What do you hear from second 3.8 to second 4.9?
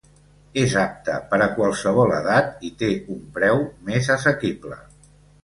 més assequible.